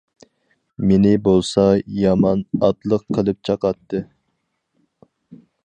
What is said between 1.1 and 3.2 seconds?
بولسا يامان ئاتلىق